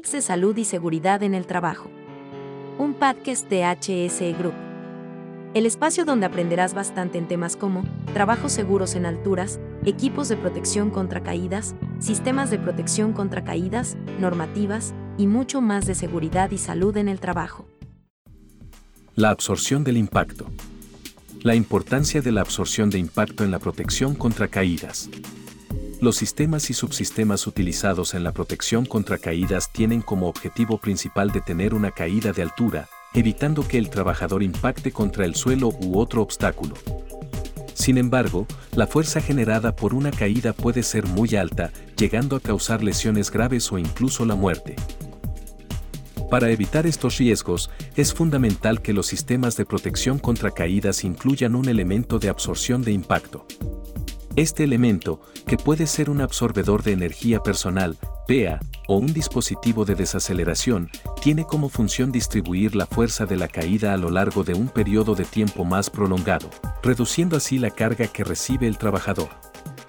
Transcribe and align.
Tips 0.00 0.12
de 0.12 0.22
salud 0.22 0.56
y 0.56 0.64
seguridad 0.64 1.22
en 1.22 1.34
el 1.34 1.46
trabajo. 1.46 1.90
Un 2.78 2.94
podcast 2.94 3.50
de 3.50 3.64
HSE 3.64 4.32
Group. 4.32 4.54
El 5.52 5.66
espacio 5.66 6.06
donde 6.06 6.24
aprenderás 6.24 6.72
bastante 6.72 7.18
en 7.18 7.28
temas 7.28 7.54
como 7.54 7.84
trabajos 8.14 8.50
seguros 8.50 8.94
en 8.94 9.04
alturas, 9.04 9.60
equipos 9.84 10.30
de 10.30 10.38
protección 10.38 10.88
contra 10.88 11.22
caídas, 11.22 11.74
sistemas 11.98 12.50
de 12.50 12.58
protección 12.58 13.12
contra 13.12 13.44
caídas, 13.44 13.98
normativas 14.18 14.94
y 15.18 15.26
mucho 15.26 15.60
más 15.60 15.84
de 15.84 15.94
seguridad 15.94 16.50
y 16.50 16.56
salud 16.56 16.96
en 16.96 17.10
el 17.10 17.20
trabajo. 17.20 17.68
La 19.16 19.28
absorción 19.28 19.84
del 19.84 19.98
impacto. 19.98 20.46
La 21.42 21.54
importancia 21.54 22.22
de 22.22 22.32
la 22.32 22.40
absorción 22.40 22.88
de 22.88 22.98
impacto 22.98 23.44
en 23.44 23.50
la 23.50 23.58
protección 23.58 24.14
contra 24.14 24.48
caídas. 24.48 25.10
Los 26.00 26.16
sistemas 26.16 26.70
y 26.70 26.72
subsistemas 26.72 27.46
utilizados 27.46 28.14
en 28.14 28.24
la 28.24 28.32
protección 28.32 28.86
contra 28.86 29.18
caídas 29.18 29.70
tienen 29.70 30.00
como 30.00 30.28
objetivo 30.28 30.78
principal 30.78 31.30
detener 31.30 31.74
una 31.74 31.90
caída 31.90 32.32
de 32.32 32.40
altura, 32.40 32.88
evitando 33.12 33.68
que 33.68 33.76
el 33.76 33.90
trabajador 33.90 34.42
impacte 34.42 34.92
contra 34.92 35.26
el 35.26 35.34
suelo 35.34 35.68
u 35.68 35.98
otro 35.98 36.22
obstáculo. 36.22 36.74
Sin 37.74 37.98
embargo, 37.98 38.46
la 38.74 38.86
fuerza 38.86 39.20
generada 39.20 39.76
por 39.76 39.92
una 39.92 40.10
caída 40.10 40.54
puede 40.54 40.82
ser 40.84 41.06
muy 41.06 41.36
alta, 41.36 41.70
llegando 41.98 42.34
a 42.34 42.40
causar 42.40 42.82
lesiones 42.82 43.30
graves 43.30 43.70
o 43.70 43.76
incluso 43.76 44.24
la 44.24 44.36
muerte. 44.36 44.76
Para 46.30 46.50
evitar 46.50 46.86
estos 46.86 47.18
riesgos, 47.18 47.70
es 47.94 48.14
fundamental 48.14 48.80
que 48.80 48.94
los 48.94 49.06
sistemas 49.06 49.54
de 49.58 49.66
protección 49.66 50.18
contra 50.18 50.50
caídas 50.50 51.04
incluyan 51.04 51.54
un 51.54 51.68
elemento 51.68 52.18
de 52.18 52.30
absorción 52.30 52.80
de 52.80 52.92
impacto. 52.92 53.46
Este 54.40 54.64
elemento, 54.64 55.20
que 55.46 55.58
puede 55.58 55.86
ser 55.86 56.08
un 56.08 56.22
absorbedor 56.22 56.82
de 56.82 56.92
energía 56.92 57.42
personal, 57.42 57.98
PEA, 58.26 58.58
o 58.88 58.96
un 58.96 59.12
dispositivo 59.12 59.84
de 59.84 59.94
desaceleración, 59.94 60.88
tiene 61.20 61.44
como 61.44 61.68
función 61.68 62.10
distribuir 62.10 62.74
la 62.74 62.86
fuerza 62.86 63.26
de 63.26 63.36
la 63.36 63.48
caída 63.48 63.92
a 63.92 63.98
lo 63.98 64.08
largo 64.08 64.42
de 64.42 64.54
un 64.54 64.70
periodo 64.70 65.14
de 65.14 65.26
tiempo 65.26 65.66
más 65.66 65.90
prolongado, 65.90 66.48
reduciendo 66.82 67.36
así 67.36 67.58
la 67.58 67.68
carga 67.68 68.06
que 68.06 68.24
recibe 68.24 68.66
el 68.66 68.78
trabajador. 68.78 69.28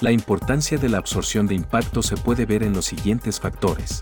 La 0.00 0.12
importancia 0.12 0.78
de 0.78 0.90
la 0.90 0.98
absorción 0.98 1.48
de 1.48 1.56
impacto 1.56 2.00
se 2.00 2.16
puede 2.16 2.46
ver 2.46 2.62
en 2.62 2.72
los 2.72 2.84
siguientes 2.84 3.40
factores. 3.40 4.00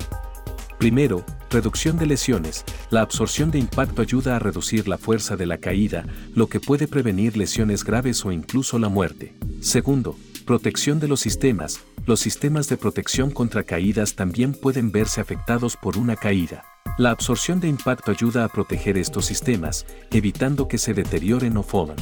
Primero, 0.77 1.25
reducción 1.49 1.97
de 1.97 2.05
lesiones. 2.05 2.67
La 2.91 3.01
absorción 3.01 3.51
de 3.51 3.59
impacto 3.59 4.03
ayuda 4.03 4.37
a 4.37 4.41
reducir 4.41 4.89
la 4.89 4.99
fuerza 4.99 5.37
de 5.37 5.47
la 5.47 5.57
caída, 5.57 6.05
lo 6.35 6.49
que 6.49 6.61
puede 6.61 6.87
prevenir 6.87 7.39
lesiones 7.39 7.83
graves 7.83 8.27
o 8.27 8.33
incluso 8.33 8.79
la 8.79 8.91
muerte. 8.91 9.33
Segundo, 9.61 10.19
protección 10.45 11.01
de 11.01 11.09
los 11.09 11.21
sistemas. 11.21 11.81
Los 12.07 12.21
sistemas 12.21 12.69
de 12.69 12.77
protección 12.77 13.31
contra 13.31 13.63
caídas 13.63 14.15
también 14.15 14.53
pueden 14.53 14.93
verse 14.93 15.21
afectados 15.21 15.77
por 15.77 15.97
una 15.97 16.17
caída. 16.17 16.65
La 16.99 17.11
absorción 17.11 17.61
de 17.61 17.69
impacto 17.69 18.11
ayuda 18.11 18.45
a 18.45 18.49
proteger 18.49 18.99
estos 18.99 19.25
sistemas, 19.25 19.87
evitando 20.11 20.69
que 20.69 20.79
se 20.79 20.93
deterioren 20.93 21.57
o 21.57 21.63
fodan. 21.63 21.97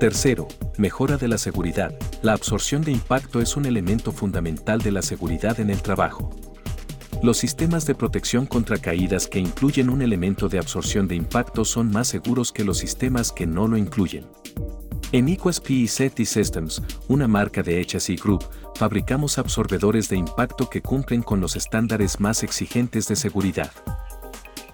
Tercero, 0.00 0.48
mejora 0.78 1.18
de 1.18 1.28
la 1.28 1.38
seguridad. 1.38 1.94
La 2.22 2.32
absorción 2.32 2.82
de 2.82 2.92
impacto 2.92 3.40
es 3.40 3.56
un 3.56 3.66
elemento 3.66 4.12
fundamental 4.12 4.80
de 4.80 4.92
la 4.92 5.02
seguridad 5.02 5.60
en 5.60 5.70
el 5.70 5.82
trabajo. 5.82 6.30
Los 7.22 7.36
sistemas 7.36 7.84
de 7.84 7.94
protección 7.94 8.46
contra 8.46 8.78
caídas 8.78 9.26
que 9.26 9.40
incluyen 9.40 9.90
un 9.90 10.02
elemento 10.02 10.48
de 10.48 10.58
absorción 10.58 11.08
de 11.08 11.16
impacto 11.16 11.64
son 11.64 11.90
más 11.90 12.08
seguros 12.08 12.52
que 12.52 12.64
los 12.64 12.78
sistemas 12.78 13.32
que 13.32 13.46
no 13.46 13.66
lo 13.66 13.76
incluyen. 13.76 14.24
En 15.10 15.26
Equas 15.26 15.58
PE 15.58 15.86
Systems, 15.86 16.82
una 17.08 17.26
marca 17.26 17.62
de 17.62 17.80
HSE 17.80 18.16
Group, 18.16 18.44
fabricamos 18.74 19.38
absorbedores 19.38 20.10
de 20.10 20.16
impacto 20.16 20.68
que 20.68 20.82
cumplen 20.82 21.22
con 21.22 21.40
los 21.40 21.56
estándares 21.56 22.20
más 22.20 22.42
exigentes 22.42 23.08
de 23.08 23.16
seguridad. 23.16 23.72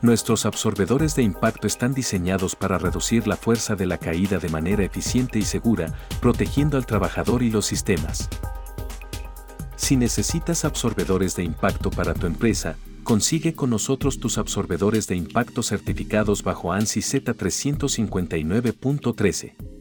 Nuestros 0.02 0.44
absorbedores 0.44 1.14
de 1.14 1.22
impacto 1.22 1.68
están 1.68 1.94
diseñados 1.94 2.56
para 2.56 2.78
reducir 2.78 3.28
la 3.28 3.36
fuerza 3.36 3.76
de 3.76 3.86
la 3.86 3.98
caída 3.98 4.38
de 4.38 4.48
manera 4.48 4.82
eficiente 4.82 5.38
y 5.38 5.42
segura, 5.42 5.94
protegiendo 6.20 6.78
al 6.78 6.84
trabajador 6.84 7.44
y 7.44 7.50
los 7.50 7.66
sistemas. 7.66 8.28
Si 9.76 9.97
necesitas 9.97 10.64
absorbedores 10.64 11.36
de 11.36 11.44
impacto 11.44 11.91
para 11.91 12.12
tu 12.12 12.26
empresa, 12.26 12.75
consigue 13.04 13.54
con 13.54 13.70
nosotros 13.70 14.19
tus 14.19 14.36
absorbedores 14.36 15.06
de 15.06 15.14
impacto 15.14 15.62
certificados 15.62 16.42
bajo 16.42 16.72
ANSI 16.72 17.03
Z359.13. 17.03 19.73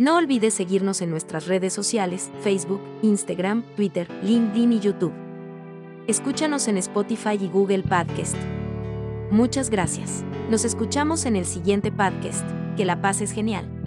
No 0.00 0.14
olvides 0.14 0.54
seguirnos 0.54 1.02
en 1.02 1.10
nuestras 1.10 1.48
redes 1.48 1.72
sociales, 1.72 2.30
Facebook, 2.42 2.80
Instagram, 3.02 3.64
Twitter, 3.74 4.08
LinkedIn 4.22 4.74
y 4.74 4.78
YouTube. 4.78 5.12
Escúchanos 6.06 6.68
en 6.68 6.78
Spotify 6.78 7.36
y 7.40 7.48
Google 7.48 7.82
Podcast. 7.82 8.36
Muchas 9.32 9.70
gracias. 9.70 10.22
Nos 10.50 10.64
escuchamos 10.64 11.26
en 11.26 11.34
el 11.34 11.44
siguiente 11.44 11.90
podcast. 11.90 12.48
Que 12.76 12.84
la 12.84 13.00
paz 13.00 13.20
es 13.22 13.32
genial. 13.32 13.77